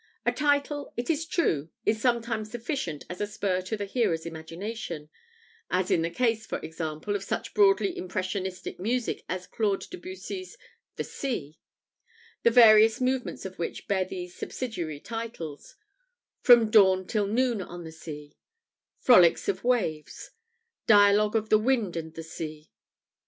[0.25, 5.09] A title, it is true, is sometimes sufficient as a spur to the hearer's imagination
[5.69, 10.57] as in the case, for example, of such broadly impressionistic music as Claude Debussy's
[10.95, 11.59] "The Sea,"
[12.41, 15.75] the various movements of which bear these subsidiary titles:
[16.41, 18.35] "From Dawn till Noon on the Sea";
[19.01, 20.31] "Frolics of Waves";
[20.87, 22.71] "Dialogue of the Wind and the Sea."